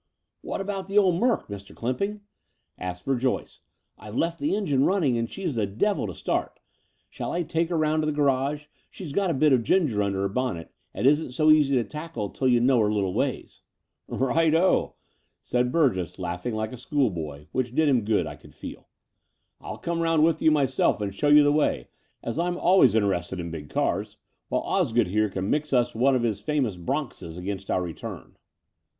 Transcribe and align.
"What 0.41 0.61
about 0.61 0.87
the 0.87 0.97
old 0.97 1.19
Merc, 1.19 1.47
Mr. 1.47 1.75
Clymping?*' 1.75 2.21
asked 2.75 3.03
Verjoyce. 3.05 3.59
"I've 3.99 4.15
left 4.15 4.39
the 4.39 4.55
engine 4.55 4.83
running 4.83 5.15
as 5.15 5.29
she's 5.29 5.53
the 5.53 5.67
devil 5.67 6.07
to 6.07 6.15
start. 6.15 6.59
Shall 7.07 7.31
I 7.31 7.43
take 7.43 7.69
her 7.69 7.77
round 7.77 8.01
to 8.01 8.07
the 8.07 8.11
garage, 8.11 8.61
as 8.63 8.67
she's 8.89 9.13
got 9.13 9.29
a 9.29 9.33
bit 9.35 9.53
of 9.53 9.61
ginger 9.61 9.97
tmder 9.97 10.13
her 10.13 10.27
bonnet 10.27 10.71
and 10.91 11.05
isn't 11.05 11.33
so 11.33 11.51
easy 11.51 11.75
to 11.75 11.83
tackle 11.83 12.31
till 12.31 12.47
you 12.47 12.59
know 12.59 12.79
her 12.79 12.91
little 12.91 13.13
wa}^?" 13.13 13.61
"Right 14.07 14.55
oh," 14.55 14.95
said 15.43 15.71
Bvirgess, 15.71 16.17
laughing 16.17 16.55
like 16.55 16.71
a 16.73 16.77
school 16.77 17.11
boy, 17.11 17.47
which 17.51 17.75
did 17.75 17.87
him 17.87 18.01
good, 18.03 18.25
I 18.25 18.37
could 18.37 18.55
fed. 18.55 18.77
"I'll 19.59 19.77
come 19.77 19.99
round 19.99 20.23
with 20.23 20.41
you 20.41 20.49
myself 20.49 20.99
and 20.99 21.13
show 21.13 21.27
you 21.27 21.43
the 21.43 21.51
way, 21.51 21.89
as 22.23 22.39
I'm 22.39 22.57
always 22.57 22.95
interested 22.95 23.39
in 23.39 23.51
big 23.51 23.69
cars, 23.69 24.17
while 24.49 24.61
Osgood 24.61 25.09
here 25.09 25.29
can 25.29 25.51
mix 25.51 25.71
us 25.71 25.93
one 25.93 26.15
of 26.15 26.23
his 26.23 26.41
famous 26.41 26.75
bronxes 26.75 27.37
against 27.37 27.69
our 27.69 27.83
retvim." 27.83 28.31